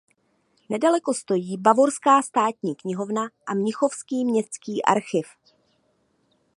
Nedaleko 0.69 1.13
stojí 1.13 1.57
Bavorská 1.57 2.21
státní 2.21 2.75
knihovna 2.75 3.29
a 3.47 3.53
Mnichovský 3.53 4.25
městský 4.25 4.83
archiv. 4.83 5.25